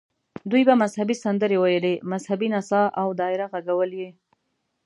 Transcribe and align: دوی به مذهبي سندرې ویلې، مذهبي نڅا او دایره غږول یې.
دوی 0.51 0.63
به 0.67 0.73
مذهبي 0.83 1.15
سندرې 1.23 1.57
ویلې، 1.59 1.93
مذهبي 2.11 2.47
نڅا 2.53 2.83
او 3.01 3.07
دایره 3.19 3.45
غږول 3.53 3.91
یې. 4.01 4.09